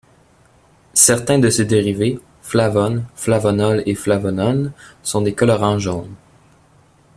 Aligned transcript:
Certains 0.95 1.37
de 1.37 1.51
ses 1.51 1.63
dérivés, 1.65 2.19
flavones, 2.41 3.05
flavonols 3.15 3.83
et 3.85 3.93
flavanones 3.93 4.71
sont 5.03 5.21
des 5.21 5.35
colorants 5.35 5.77
jaunes. 5.77 6.15